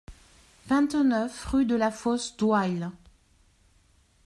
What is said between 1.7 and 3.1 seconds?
la Fosse d'Oille